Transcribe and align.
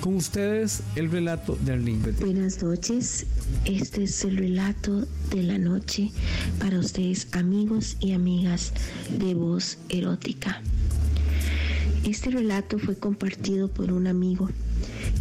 Con 0.00 0.16
ustedes 0.16 0.82
el 0.96 1.10
relato 1.10 1.58
de 1.62 1.72
Arlene. 1.72 2.12
Buenas 2.20 2.62
noches, 2.62 3.26
este 3.66 4.04
es 4.04 4.24
el 4.24 4.38
relato 4.38 5.06
de 5.30 5.42
la 5.42 5.58
noche 5.58 6.10
para 6.58 6.78
ustedes 6.78 7.28
amigos 7.32 7.98
y 8.00 8.12
amigas 8.12 8.72
de 9.18 9.34
voz 9.34 9.76
erótica. 9.90 10.62
Este 12.02 12.30
relato 12.30 12.78
fue 12.78 12.96
compartido 12.96 13.68
por 13.68 13.92
un 13.92 14.06
amigo, 14.06 14.48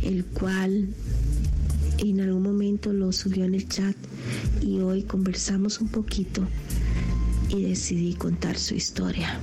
el 0.02 0.24
cual 0.24 0.88
en 1.98 2.22
algún 2.22 2.44
momento 2.44 2.94
lo 2.94 3.12
subió 3.12 3.44
en 3.44 3.56
el 3.56 3.68
chat 3.68 3.98
y 4.62 4.80
hoy 4.80 5.04
conversamos 5.04 5.82
un 5.82 5.90
poquito 5.90 6.48
y 7.50 7.64
decidí 7.64 8.14
contar 8.14 8.58
su 8.58 8.76
historia. 8.76 9.40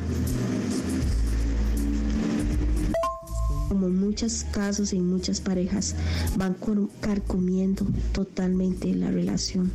Como 3.68 3.86
en 3.86 3.98
muchos 3.98 4.44
casos 4.52 4.92
y 4.92 5.00
muchas 5.00 5.40
parejas 5.40 5.94
van 6.36 6.56
carcomiendo 7.00 7.86
totalmente 8.12 8.94
la 8.94 9.10
relación. 9.10 9.70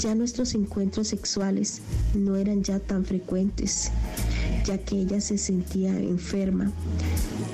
Ya 0.00 0.14
nuestros 0.14 0.54
encuentros 0.54 1.08
sexuales 1.08 1.80
no 2.14 2.36
eran 2.36 2.62
ya 2.62 2.80
tan 2.80 3.04
frecuentes, 3.04 3.90
ya 4.66 4.78
que 4.78 5.00
ella 5.00 5.20
se 5.20 5.38
sentía 5.38 5.98
enferma, 5.98 6.72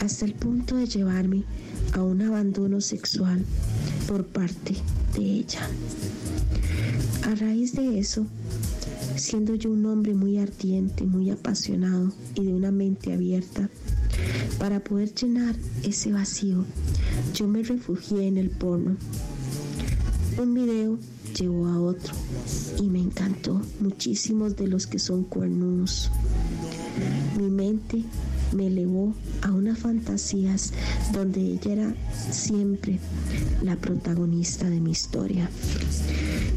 hasta 0.00 0.24
el 0.24 0.34
punto 0.34 0.76
de 0.76 0.86
llevarme 0.86 1.44
a 1.92 2.02
un 2.02 2.22
abandono 2.22 2.80
sexual 2.80 3.44
por 4.06 4.24
parte 4.24 4.74
de 5.14 5.22
ella. 5.22 5.68
A 7.24 7.34
raíz 7.34 7.74
de 7.74 7.98
eso, 7.98 8.26
siendo 9.16 9.54
yo 9.54 9.70
un 9.70 9.86
hombre 9.86 10.14
muy 10.14 10.38
ardiente, 10.38 11.04
muy 11.04 11.30
apasionado 11.30 12.12
y 12.34 12.44
de 12.44 12.52
una 12.52 12.72
mente 12.72 13.12
abierta, 13.12 13.68
para 14.58 14.82
poder 14.82 15.14
llenar 15.14 15.54
ese 15.82 16.12
vacío, 16.12 16.64
yo 17.34 17.48
me 17.48 17.62
refugié 17.62 18.26
en 18.26 18.38
el 18.38 18.50
porno. 18.50 18.96
Un 20.38 20.54
video 20.54 20.98
llevó 21.38 21.66
a 21.66 21.80
otro 21.80 22.14
y 22.80 22.88
me 22.88 23.00
encantó 23.00 23.60
muchísimos 23.80 24.56
de 24.56 24.68
los 24.68 24.86
que 24.86 24.98
son 24.98 25.24
cuernudos. 25.24 26.10
Mi 27.38 27.50
mente 27.50 28.04
me 28.54 28.66
elevó 28.66 29.14
a 29.40 29.50
unas 29.50 29.78
fantasías 29.78 30.72
donde 31.12 31.40
ella 31.40 31.72
era 31.72 31.94
siempre 32.30 32.98
la 33.62 33.76
protagonista 33.76 34.68
de 34.68 34.80
mi 34.80 34.90
historia. 34.90 35.48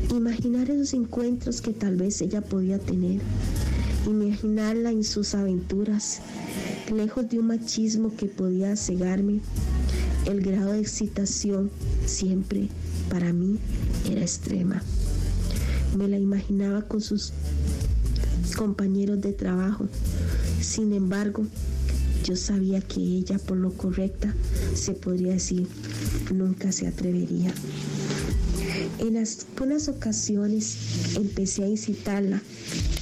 Imaginar 0.10 0.70
esos 0.70 0.94
encuentros 0.94 1.62
que 1.62 1.74
tal 1.74 1.96
vez 1.96 2.22
ella 2.22 2.42
podía 2.42 2.80
tener, 2.80 3.22
imaginarla 4.08 4.92
en 4.92 5.04
sus 5.04 5.36
aventuras, 5.36 6.22
lejos 6.92 7.30
de 7.30 7.40
un 7.40 7.48
machismo 7.48 8.16
que 8.16 8.28
podía 8.28 8.76
cegarme, 8.76 9.42
el 10.26 10.42
grado 10.42 10.72
de 10.72 10.80
excitación 10.80 11.72
siempre 12.06 12.70
para 13.10 13.34
mí 13.34 13.60
era 14.10 14.22
extrema. 14.22 14.82
Me 15.98 16.08
la 16.08 16.18
imaginaba 16.18 16.82
con 16.82 17.02
sus 17.02 17.34
compañeros 18.56 19.22
de 19.22 19.34
trabajo. 19.34 19.88
Sin 20.62 20.94
embargo, 20.94 21.46
yo 22.24 22.36
sabía 22.36 22.82
que 22.82 23.00
ella, 23.00 23.38
por 23.38 23.58
lo 23.58 23.72
correcta, 23.74 24.34
se 24.74 24.94
podría 24.94 25.34
decir, 25.34 25.68
nunca 26.34 26.72
se 26.72 26.88
atrevería. 26.88 27.54
En 28.98 29.18
algunas 29.18 29.88
ocasiones 29.88 31.16
empecé 31.16 31.64
a 31.64 31.68
incitarla 31.68 32.42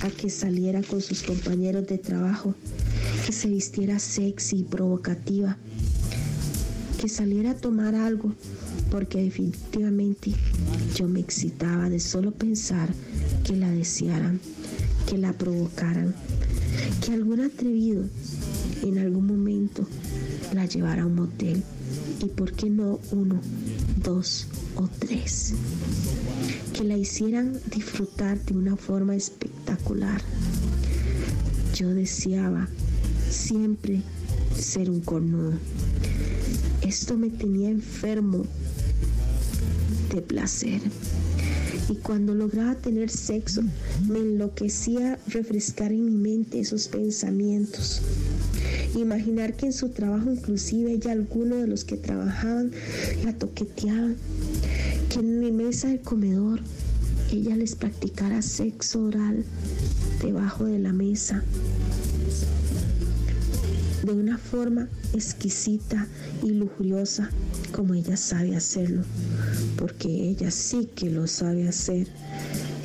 a 0.03 0.09
que 0.09 0.29
saliera 0.29 0.81
con 0.83 1.01
sus 1.01 1.23
compañeros 1.23 1.87
de 1.87 1.97
trabajo, 1.97 2.53
que 3.25 3.31
se 3.31 3.47
vistiera 3.47 3.99
sexy 3.99 4.57
y 4.57 4.63
provocativa, 4.63 5.57
que 6.99 7.07
saliera 7.07 7.51
a 7.51 7.55
tomar 7.55 7.95
algo, 7.95 8.33
porque 8.91 9.23
definitivamente 9.23 10.33
yo 10.95 11.07
me 11.07 11.21
excitaba 11.21 11.89
de 11.89 12.01
solo 12.01 12.31
pensar 12.31 12.93
que 13.45 13.55
la 13.55 13.71
desearan, 13.71 14.41
que 15.09 15.17
la 15.17 15.31
provocaran, 15.31 16.13
que 17.03 17.13
algún 17.13 17.39
atrevido 17.39 18.03
en 18.83 18.97
algún 18.97 19.25
momento 19.25 19.88
la 20.53 20.66
llevara 20.66 21.03
a 21.03 21.05
un 21.05 21.16
motel 21.16 21.63
y 22.22 22.25
por 22.25 22.51
qué 22.51 22.69
no 22.69 22.99
uno, 23.11 23.39
dos 24.03 24.47
o 24.75 24.89
tres, 24.99 25.53
que 26.73 26.83
la 26.83 26.97
hicieran 26.97 27.57
disfrutar 27.73 28.44
de 28.44 28.57
una 28.57 28.75
forma 28.75 29.16
espectacular. 29.16 29.53
Yo 31.75 31.94
deseaba 31.94 32.69
siempre 33.29 34.01
ser 34.57 34.89
un 34.89 35.01
cornudo. 35.01 35.53
Esto 36.81 37.17
me 37.17 37.29
tenía 37.29 37.69
enfermo 37.69 38.45
de 40.13 40.22
placer. 40.22 40.81
Y 41.89 41.95
cuando 41.95 42.33
lograba 42.33 42.75
tener 42.75 43.09
sexo, 43.09 43.61
me 44.07 44.19
enloquecía 44.19 45.19
refrescar 45.27 45.91
en 45.91 46.05
mi 46.05 46.16
mente 46.16 46.59
esos 46.59 46.88
pensamientos. 46.88 48.01
Imaginar 48.95 49.55
que 49.55 49.66
en 49.66 49.73
su 49.73 49.89
trabajo 49.89 50.31
inclusive 50.31 50.97
ya 50.97 51.11
alguno 51.11 51.57
de 51.57 51.67
los 51.67 51.83
que 51.83 51.97
trabajaban 51.97 52.72
la 53.25 53.33
toqueteaban, 53.33 54.16
que 55.09 55.19
en 55.19 55.39
mi 55.39 55.51
mesa 55.51 55.89
de 55.89 55.99
comedor 55.99 56.61
ella 57.33 57.55
les 57.55 57.75
practicara 57.75 58.44
sexo 58.44 59.05
oral 59.05 59.44
debajo 60.21 60.66
de 60.66 60.77
la 60.77 60.94
mesa 60.94 61.44
de 64.03 64.11
una 64.11 64.38
forma 64.38 64.88
exquisita 65.13 66.07
y 66.43 66.51
lujuriosa 66.51 67.31
como 67.72 67.95
ella 67.95 68.17
sabe 68.17 68.55
hacerlo, 68.55 69.01
porque 69.77 70.09
ella 70.09 70.51
sí 70.51 70.89
que 70.93 71.09
lo 71.09 71.25
sabe 71.25 71.67
hacer. 71.67 72.07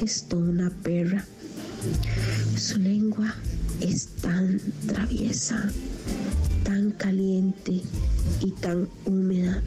Es 0.02 0.22
toda 0.22 0.48
una 0.48 0.70
perra. 0.70 1.26
Su 2.56 2.78
lengua 2.78 3.34
es 3.80 4.06
tan 4.22 4.60
traviesa, 4.86 5.70
tan 6.64 6.92
caliente 6.92 7.82
y 8.40 8.50
tan 8.52 8.88
húmeda. 9.04 9.62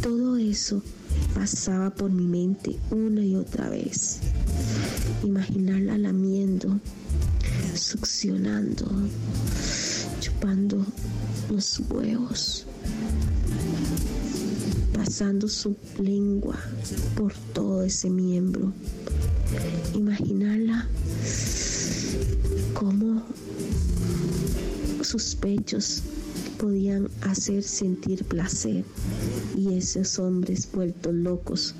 Todo 0.00 0.36
eso 0.36 0.80
pasaba 1.34 1.90
por 1.90 2.10
mi 2.10 2.26
mente 2.26 2.78
una 2.90 3.24
y 3.24 3.34
otra 3.34 3.68
vez. 3.68 4.20
Imaginarla 5.22 5.98
lamiendo, 5.98 6.80
succionando, 7.74 8.86
chupando 10.20 10.84
los 11.50 11.80
huevos, 11.90 12.66
pasando 14.94 15.48
su 15.48 15.76
lengua 15.98 16.58
por 17.16 17.32
todo 17.52 17.82
ese 17.82 18.10
miembro. 18.10 18.72
Imaginarla 19.94 20.88
como 22.74 23.22
sus 25.02 25.34
pechos 25.36 26.02
podían 26.58 27.08
hacer 27.22 27.62
sentir 27.62 28.24
placer 28.24 28.84
y 29.56 29.74
esos 29.74 30.18
hombres 30.18 30.68
vueltos 30.72 31.14
locos 31.14 31.74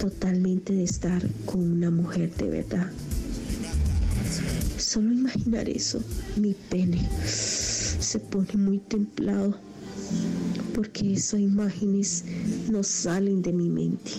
totalmente 0.00 0.72
de 0.72 0.84
estar 0.84 1.22
con 1.44 1.60
una 1.60 1.90
mujer 1.90 2.34
de 2.36 2.48
verdad. 2.48 2.90
Solo 4.78 5.12
imaginar 5.12 5.68
eso, 5.68 6.02
mi 6.36 6.54
pene 6.54 7.08
se 7.26 8.18
pone 8.18 8.54
muy 8.54 8.78
templado 8.78 9.56
porque 10.74 11.12
esas 11.12 11.40
imágenes 11.40 12.24
no 12.70 12.82
salen 12.82 13.42
de 13.42 13.52
mi 13.52 13.68
mente. 13.68 14.12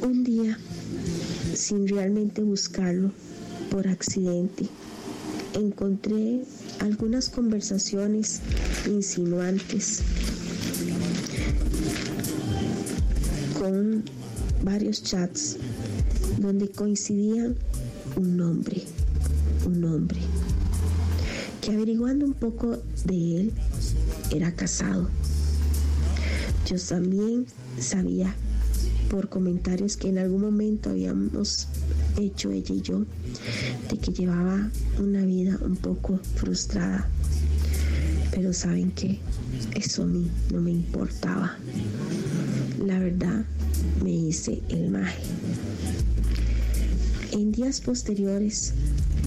Un 0.00 0.24
día, 0.24 0.56
sin 1.54 1.88
realmente 1.88 2.42
buscarlo, 2.42 3.10
por 3.70 3.88
accidente, 3.88 4.68
encontré 5.54 6.42
algunas 6.80 7.28
conversaciones 7.28 8.40
insinuantes 8.86 10.02
con 13.58 14.04
varios 14.64 15.02
chats 15.02 15.56
donde 16.38 16.70
coincidían 16.70 17.56
un 18.16 18.36
nombre, 18.36 18.82
un 19.66 19.80
nombre, 19.80 20.18
que 21.60 21.72
averiguando 21.72 22.26
un 22.26 22.34
poco 22.34 22.82
de 23.04 23.40
él, 23.40 23.52
era 24.30 24.54
casado. 24.54 25.08
Yo 26.66 26.76
también 26.78 27.46
sabía 27.78 28.34
por 29.10 29.28
comentarios 29.28 29.96
que 29.96 30.08
en 30.08 30.18
algún 30.18 30.40
momento 30.40 30.90
habíamos 30.90 31.68
hecho 32.16 32.50
ella 32.50 32.74
y 32.74 32.82
yo, 32.82 33.04
de 33.90 33.98
que 33.98 34.12
llevaba 34.12 34.70
una 34.98 35.24
vida 35.24 35.58
un 35.62 35.76
poco 35.76 36.18
frustrada. 36.36 37.08
Pero 38.30 38.52
saben 38.52 38.90
que 38.92 39.18
eso 39.74 40.04
a 40.04 40.06
mí 40.06 40.30
no 40.52 40.60
me 40.60 40.70
importaba. 40.70 41.56
La 42.84 42.98
verdad, 42.98 43.44
me 44.02 44.10
hice 44.10 44.62
el 44.68 44.90
maje. 44.90 45.22
En 47.32 47.52
días 47.52 47.80
posteriores 47.80 48.74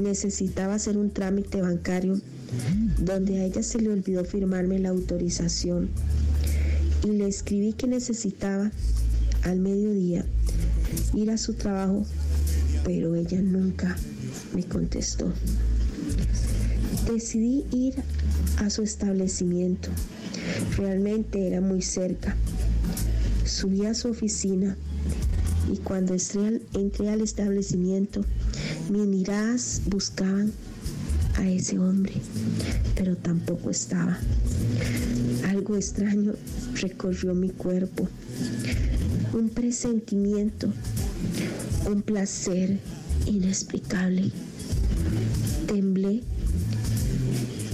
necesitaba 0.02 0.76
hacer 0.76 0.98
un 0.98 1.10
trámite 1.12 1.62
bancario 1.62 2.20
donde 3.00 3.40
a 3.40 3.46
ella 3.46 3.64
se 3.64 3.80
le 3.80 3.90
olvidó 3.90 4.24
firmarme 4.26 4.80
la 4.80 4.90
autorización 4.90 5.90
y 7.04 7.10
le 7.10 7.28
escribí 7.28 7.74
que 7.74 7.88
necesitaba 7.88 8.72
al 9.44 9.60
mediodía 9.60 10.26
ir 11.14 11.32
a 11.32 11.38
su 11.38 11.54
trabajo, 11.54 12.04
pero 12.86 13.16
ella 13.16 13.42
nunca 13.42 13.98
me 14.54 14.64
contestó. 14.64 15.34
Decidí 17.12 17.66
ir 17.72 17.96
a 18.58 18.70
su 18.70 18.84
establecimiento. 18.84 19.90
Realmente 20.78 21.48
era 21.48 21.60
muy 21.60 21.82
cerca. 21.82 22.38
Subí 23.44 23.86
a 23.86 23.94
su 23.94 24.10
oficina 24.10 24.78
y 25.72 25.78
cuando 25.78 26.16
entré 26.74 27.10
al 27.10 27.22
establecimiento, 27.22 28.24
mis 28.90 29.08
miradas 29.08 29.82
buscaban 29.88 30.52
a 31.38 31.50
ese 31.50 31.80
hombre, 31.80 32.14
pero 32.96 33.16
tampoco 33.18 33.72
estaba. 33.72 34.18
Algo 35.48 35.76
extraño 35.76 36.34
recorrió 36.76 37.34
mi 37.34 37.50
cuerpo, 37.50 38.08
un 39.34 39.50
presentimiento, 39.50 40.72
un 41.88 42.02
placer 42.02 42.80
inexplicable. 43.26 44.32
Temblé 45.68 46.22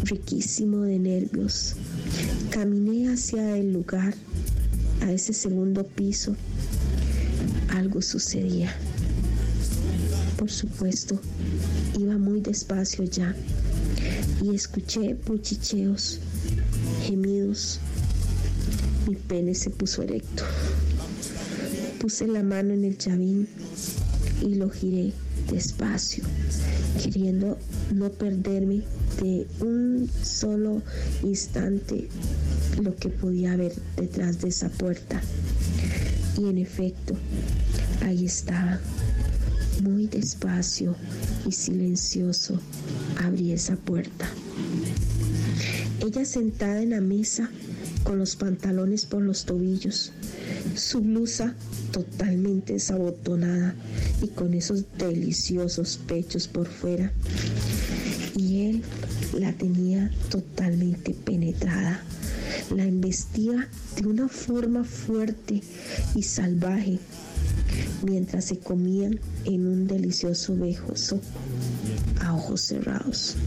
riquísimo 0.04 0.82
de 0.82 1.00
nervios. 1.00 1.76
Caminé 2.50 3.14
hacia 3.14 3.58
el 3.58 3.74
lugar, 3.74 4.14
a 5.02 5.12
ese 5.12 5.34
segundo 5.34 5.86
piso. 5.86 6.36
Algo 7.70 8.02
sucedía. 8.02 8.76
Por 10.38 10.52
supuesto, 10.52 11.20
iba 12.00 12.18
muy 12.18 12.42
despacio 12.42 13.04
ya 13.06 13.36
y 14.44 14.56
escuché 14.56 15.14
buchicheos, 15.14 16.20
gemidos. 17.06 17.80
Mi 19.08 19.16
pene 19.16 19.56
se 19.56 19.70
puso 19.70 20.02
erecto. 20.02 20.44
Puse 22.02 22.26
la 22.26 22.42
mano 22.42 22.74
en 22.74 22.84
el 22.84 22.98
chavín 22.98 23.48
y 24.42 24.56
lo 24.56 24.72
giré 24.72 25.14
despacio, 25.52 26.24
queriendo 27.04 27.60
no 27.94 28.10
perderme 28.10 28.82
de 29.22 29.46
un 29.60 30.10
solo 30.24 30.82
instante 31.22 32.08
lo 32.82 32.96
que 32.96 33.10
podía 33.10 33.52
haber 33.52 33.74
detrás 33.98 34.42
de 34.42 34.50
esa 34.50 34.70
puerta. 34.70 35.22
Y 36.40 36.50
en 36.50 36.58
efecto, 36.58 37.14
ahí 38.04 38.26
estaba, 38.26 38.80
muy 39.84 40.08
despacio 40.08 40.96
y 41.46 41.52
silencioso, 41.52 42.60
abrí 43.24 43.52
esa 43.52 43.76
puerta. 43.76 44.28
Ella 46.12 46.26
sentada 46.26 46.82
en 46.82 46.90
la 46.90 47.00
mesa 47.00 47.50
con 48.04 48.20
los 48.20 48.36
pantalones 48.36 49.06
por 49.06 49.22
los 49.22 49.46
tobillos, 49.46 50.12
su 50.76 51.00
blusa 51.00 51.56
totalmente 51.94 52.74
desabotonada 52.74 53.76
y 54.22 54.28
con 54.28 54.54
esos 54.54 54.84
deliciosos 54.98 56.02
pechos 56.06 56.50
por 56.50 56.68
fuera. 56.68 57.14
Y 58.36 58.66
él 58.66 58.84
la 59.40 59.54
tenía 59.54 60.12
totalmente 60.30 61.14
penetrada. 61.14 62.04
La 62.76 62.84
embestía 62.84 63.70
de 63.96 64.06
una 64.06 64.28
forma 64.28 64.84
fuerte 64.84 65.62
y 66.14 66.24
salvaje 66.24 67.00
mientras 68.06 68.44
se 68.44 68.60
comían 68.60 69.18
en 69.46 69.66
un 69.66 69.88
delicioso 69.88 70.58
bejoso 70.58 71.22
a 72.20 72.36
ojos 72.36 72.60
cerrados. 72.60 73.38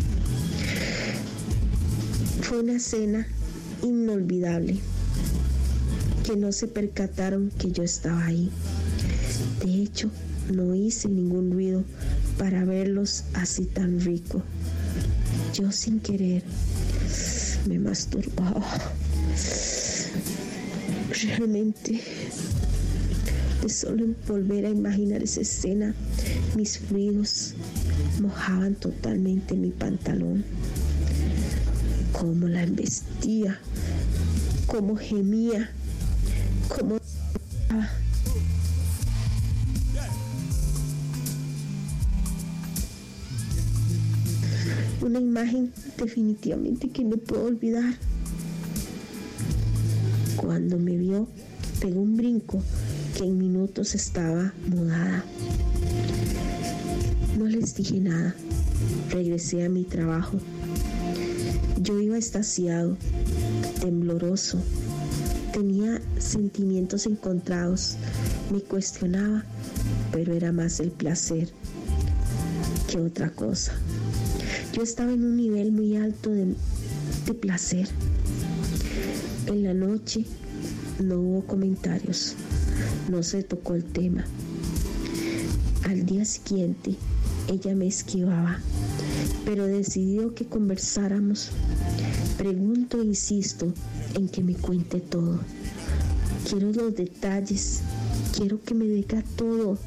Fue 2.42 2.60
una 2.60 2.78
cena 2.78 3.26
inolvidable 3.82 4.78
que 6.24 6.36
no 6.36 6.52
se 6.52 6.68
percataron 6.68 7.50
que 7.58 7.70
yo 7.70 7.82
estaba 7.82 8.24
ahí. 8.24 8.50
De 9.64 9.82
hecho, 9.82 10.10
no 10.52 10.74
hice 10.74 11.08
ningún 11.08 11.52
ruido 11.52 11.84
para 12.38 12.64
verlos 12.64 13.24
así 13.34 13.64
tan 13.64 14.00
rico. 14.00 14.42
Yo 15.52 15.70
sin 15.70 16.00
querer 16.00 16.42
me 17.68 17.78
masturbaba. 17.78 18.62
Realmente, 21.10 22.00
de 23.62 23.68
solo 23.68 24.06
volver 24.26 24.66
a 24.66 24.70
imaginar 24.70 25.22
esa 25.22 25.40
escena, 25.40 25.94
mis 26.56 26.78
fluidos 26.78 27.54
mojaban 28.20 28.74
totalmente 28.74 29.54
mi 29.54 29.70
pantalón. 29.70 30.44
Como 32.18 32.48
la 32.48 32.62
embestía, 32.62 33.58
como 34.66 34.96
gemía 34.96 35.70
como 36.68 36.98
una 45.02 45.20
imagen 45.20 45.72
definitivamente 45.98 46.88
que 46.88 47.04
no 47.04 47.16
puedo 47.16 47.44
olvidar. 47.44 47.94
Cuando 50.36 50.78
me 50.78 50.96
vio, 50.96 51.28
pegó 51.80 52.00
un 52.00 52.16
brinco 52.16 52.62
que 53.16 53.24
en 53.24 53.38
minutos 53.38 53.94
estaba 53.94 54.52
mudada. 54.66 55.24
No 57.38 57.46
les 57.46 57.74
dije 57.74 58.00
nada. 58.00 58.34
Regresé 59.10 59.64
a 59.64 59.68
mi 59.68 59.84
trabajo. 59.84 60.38
Yo 61.84 62.00
iba 62.00 62.18
estaciado, 62.18 62.96
tembloroso, 63.80 64.58
Tenía 65.54 66.02
sentimientos 66.18 67.06
encontrados, 67.06 67.94
me 68.52 68.60
cuestionaba, 68.60 69.44
pero 70.10 70.34
era 70.34 70.50
más 70.50 70.80
el 70.80 70.90
placer 70.90 71.48
que 72.88 72.98
otra 72.98 73.30
cosa. 73.30 73.72
Yo 74.72 74.82
estaba 74.82 75.12
en 75.12 75.22
un 75.22 75.36
nivel 75.36 75.70
muy 75.70 75.96
alto 75.96 76.30
de, 76.30 76.56
placer. 77.40 77.86
En 79.46 79.62
la 79.62 79.74
noche 79.74 80.24
no 81.00 81.20
hubo 81.20 81.46
comentarios, 81.46 82.34
no 83.08 83.22
se 83.22 83.44
tocó 83.44 83.74
el 83.74 83.84
tema. 83.84 84.24
Al 85.84 86.04
día 86.04 86.24
siguiente 86.24 86.96
ella 87.46 87.76
me 87.76 87.86
esquivaba, 87.86 88.58
pero 89.44 89.66
decidió 89.66 90.34
que 90.34 90.46
conversáramos. 90.46 91.50
Pregunto 92.38 93.00
e 93.00 93.04
insisto 93.04 93.72
en 94.14 94.28
que 94.28 94.42
me 94.42 94.54
cuente 94.54 95.00
todo. 95.00 95.40
Quiero 96.48 96.72
los 96.72 96.94
detalles, 96.94 97.80
quiero 98.36 98.62
que 98.62 98.74
me 98.74 98.86
diga 98.86 99.22
todo. 99.36 99.78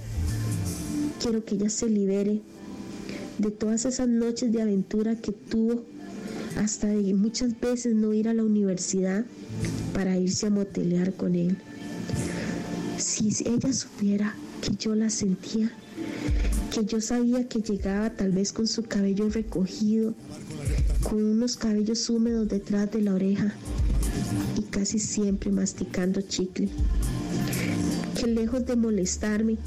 Quiero 1.22 1.44
que 1.44 1.56
ella 1.56 1.70
se 1.70 1.90
libere 1.90 2.42
de 3.38 3.52
todas 3.52 3.86
esas 3.86 4.08
noches 4.08 4.52
de 4.52 4.62
aventura 4.62 5.16
que 5.16 5.32
tuvo, 5.32 5.84
hasta 6.58 6.88
de 6.88 7.14
muchas 7.14 7.60
veces 7.60 7.96
no 7.96 8.14
ir 8.14 8.28
a 8.28 8.34
la 8.34 8.44
universidad 8.44 9.26
para 9.94 10.18
irse 10.18 10.48
a 10.48 10.50
motelear 10.50 11.14
con 11.14 11.36
él. 11.36 11.58
Si 12.98 13.32
ella 13.46 13.72
supiera 13.74 14.34
que 14.60 14.76
yo 14.76 14.96
la 14.96 15.12
sentía, 15.12 15.72
que 16.74 16.84
yo 16.84 17.00
sabía 17.00 17.48
que 17.48 17.62
llegaba 17.62 18.10
tal 18.10 18.32
vez 18.32 18.52
con 18.52 18.66
su 18.68 18.84
cabello 18.84 19.30
recogido, 19.30 20.16
con 21.04 21.24
unos 21.24 21.58
cabellos 21.58 22.10
húmedos 22.10 22.48
detrás 22.48 22.92
de 22.92 23.02
la 23.02 23.14
oreja, 23.14 23.54
y 24.58 24.64
casi 24.64 24.98
siempre 24.98 25.52
masticando 25.52 26.22
chicle. 26.22 26.70
Que 28.20 28.26
lejos 28.26 28.66
de 28.66 28.76
molestarme, 28.76 29.58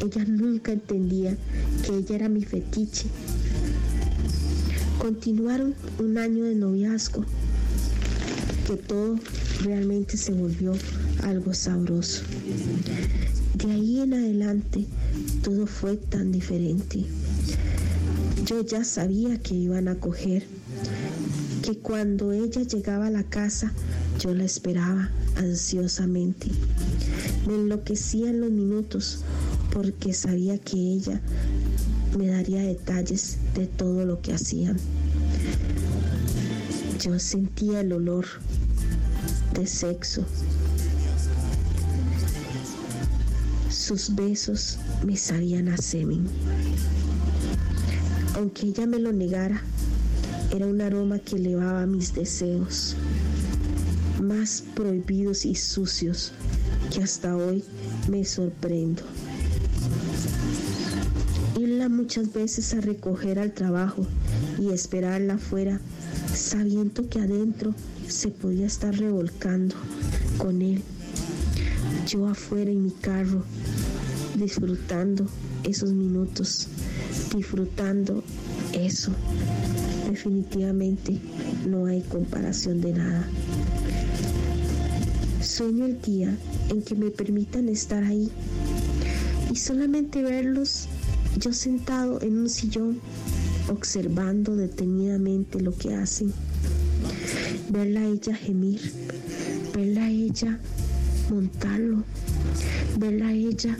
ella 0.00 0.24
nunca 0.24 0.72
entendía 0.72 1.36
que 1.84 1.94
ella 1.94 2.16
era 2.16 2.28
mi 2.30 2.42
fetiche. 2.42 3.06
Continuaron 4.98 5.74
un 5.98 6.16
año 6.16 6.44
de 6.44 6.54
noviazgo, 6.54 7.22
que 8.66 8.76
todo 8.78 9.18
realmente 9.62 10.16
se 10.16 10.32
volvió 10.32 10.72
algo 11.22 11.54
sabroso. 11.54 12.22
De 13.54 13.70
ahí 13.70 14.00
en 14.00 14.14
adelante 14.14 14.86
todo 15.42 15.66
fue 15.66 15.96
tan 15.96 16.32
diferente. 16.32 17.04
Yo 18.44 18.64
ya 18.64 18.84
sabía 18.84 19.38
que 19.38 19.54
iban 19.54 19.88
a 19.88 19.94
coger 19.94 20.44
que 21.62 21.78
cuando 21.78 22.32
ella 22.32 22.62
llegaba 22.62 23.06
a 23.06 23.10
la 23.10 23.22
casa 23.22 23.72
yo 24.18 24.34
la 24.34 24.44
esperaba 24.44 25.10
ansiosamente. 25.36 26.48
Me 27.46 27.54
enloquecía 27.54 28.30
en 28.30 28.40
los 28.40 28.50
minutos 28.50 29.24
porque 29.72 30.12
sabía 30.12 30.58
que 30.58 30.76
ella 30.76 31.20
me 32.16 32.26
daría 32.26 32.60
detalles 32.62 33.38
de 33.54 33.66
todo 33.66 34.04
lo 34.04 34.20
que 34.20 34.34
hacían. 34.34 34.76
Yo 37.00 37.18
sentía 37.18 37.80
el 37.80 37.92
olor 37.92 38.26
de 39.54 39.66
sexo. 39.66 40.24
Sus 43.92 44.14
besos 44.14 44.78
me 45.04 45.18
sabían 45.18 45.68
a 45.68 45.76
semen. 45.76 46.24
Aunque 48.36 48.68
ella 48.68 48.86
me 48.86 48.98
lo 48.98 49.12
negara, 49.12 49.60
era 50.50 50.66
un 50.66 50.80
aroma 50.80 51.18
que 51.18 51.36
elevaba 51.36 51.84
mis 51.84 52.14
deseos 52.14 52.96
más 54.18 54.64
prohibidos 54.74 55.44
y 55.44 55.54
sucios 55.54 56.32
que 56.90 57.02
hasta 57.02 57.36
hoy 57.36 57.62
me 58.08 58.24
sorprendo. 58.24 59.02
Irla 61.60 61.90
muchas 61.90 62.32
veces 62.32 62.72
a 62.72 62.80
recoger 62.80 63.38
al 63.38 63.52
trabajo 63.52 64.06
y 64.58 64.70
esperarla 64.70 65.34
afuera, 65.34 65.82
sabiendo 66.34 67.10
que 67.10 67.20
adentro 67.20 67.74
se 68.08 68.28
podía 68.28 68.64
estar 68.64 68.96
revolcando 68.96 69.74
con 70.38 70.62
él. 70.62 70.82
Yo 72.06 72.26
afuera 72.26 72.70
en 72.70 72.82
mi 72.82 72.90
carro, 72.90 73.44
disfrutando 74.34 75.26
esos 75.62 75.92
minutos, 75.92 76.66
disfrutando 77.34 78.24
eso. 78.72 79.12
Definitivamente 80.10 81.18
no 81.66 81.86
hay 81.86 82.02
comparación 82.02 82.80
de 82.80 82.92
nada. 82.92 83.28
Sueño 85.40 85.84
el 85.84 86.02
día 86.02 86.36
en 86.70 86.82
que 86.82 86.94
me 86.94 87.10
permitan 87.10 87.68
estar 87.68 88.02
ahí 88.02 88.30
y 89.50 89.56
solamente 89.56 90.22
verlos 90.22 90.88
yo 91.38 91.52
sentado 91.52 92.20
en 92.20 92.38
un 92.38 92.48
sillón 92.48 93.00
observando 93.68 94.56
detenidamente 94.56 95.60
lo 95.60 95.76
que 95.76 95.94
hacen. 95.94 96.32
Verla 97.70 98.00
a 98.00 98.06
ella 98.06 98.34
gemir, 98.34 98.80
verla 99.72 100.04
a 100.04 100.10
ella 100.10 100.60
montarlo, 101.30 102.04
verla 102.98 103.28
a 103.28 103.32
ella 103.32 103.76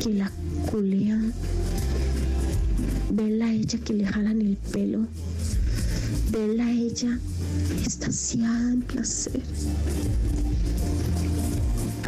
que 0.00 0.10
la 0.14 0.30
culean, 0.70 1.32
verla 3.10 3.46
a 3.46 3.52
ella 3.52 3.78
que 3.78 3.92
le 3.92 4.06
jalan 4.06 4.40
el 4.40 4.56
pelo, 4.56 5.06
verla 6.30 6.66
a 6.66 6.72
ella 6.72 7.18
estaciada 7.84 8.72
en 8.72 8.82
placer, 8.82 9.42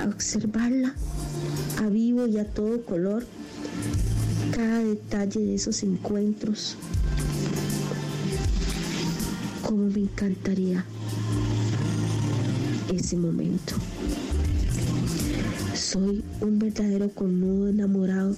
a 0.00 0.04
observarla 0.06 0.94
a 1.78 1.86
vivo 1.88 2.26
y 2.26 2.38
a 2.38 2.44
todo 2.44 2.84
color 2.84 3.26
cada 4.54 4.78
detalle 4.78 5.40
de 5.40 5.54
esos 5.54 5.82
encuentros. 5.82 6.76
Cómo 9.62 9.88
me 9.88 10.00
encantaría 10.00 10.84
ese 12.92 13.16
momento. 13.16 13.74
Soy 15.74 16.22
un 16.40 16.58
verdadero 16.58 17.10
cornudo 17.10 17.68
enamorado 17.68 18.36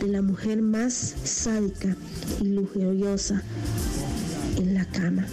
de 0.00 0.08
la 0.08 0.22
mujer 0.22 0.62
más 0.62 1.14
sádica 1.24 1.96
y 2.40 2.48
lujuriosa 2.48 3.42
en 4.56 4.74
la 4.74 4.84
cama. 4.86 5.26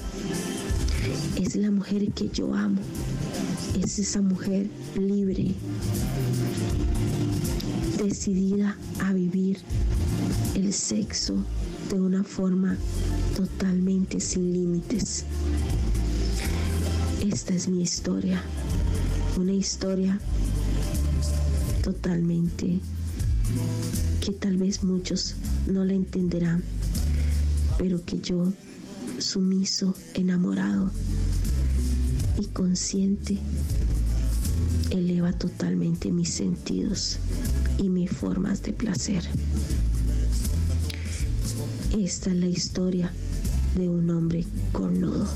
Es 1.35 1.55
la 1.55 1.71
mujer 1.71 2.11
que 2.11 2.29
yo 2.29 2.53
amo. 2.53 2.81
Es 3.83 3.99
esa 3.99 4.21
mujer 4.21 4.67
libre, 4.97 5.53
decidida 7.97 8.75
a 8.99 9.13
vivir 9.13 9.57
el 10.55 10.73
sexo 10.73 11.43
de 11.91 11.99
una 11.99 12.23
forma 12.23 12.77
totalmente 13.35 14.19
sin 14.19 14.51
límites. 14.53 15.25
Esta 17.21 17.53
es 17.53 17.67
mi 17.67 17.81
historia, 17.81 18.41
una 19.37 19.51
historia 19.51 20.19
totalmente 21.83 22.79
que 24.21 24.31
tal 24.31 24.55
vez 24.55 24.83
muchos 24.83 25.35
no 25.67 25.83
la 25.83 25.93
entenderán, 25.93 26.63
pero 27.77 28.03
que 28.05 28.19
yo, 28.19 28.53
sumiso, 29.17 29.95
enamorado 30.13 30.91
y 32.39 32.45
consciente, 32.45 33.37
eleva 34.89 35.33
totalmente 35.33 36.11
mis 36.11 36.29
sentidos 36.29 37.17
y 37.77 37.89
mis 37.89 38.09
formas 38.09 38.63
de 38.63 38.71
placer. 38.71 39.23
Esta 41.97 42.29
es 42.29 42.35
la 42.37 42.47
historia 42.47 43.11
de 43.75 43.89
un 43.89 44.09
hombre 44.09 44.45
cornudo. 44.71 45.27